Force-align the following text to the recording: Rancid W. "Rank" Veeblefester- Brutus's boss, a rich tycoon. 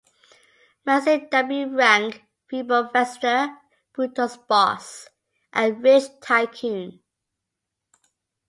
Rancid 0.83 1.29
W. 1.29 1.75
"Rank" 1.77 2.23
Veeblefester- 2.51 3.55
Brutus's 3.93 4.37
boss, 4.37 5.07
a 5.53 5.71
rich 5.73 6.05
tycoon. 6.19 7.01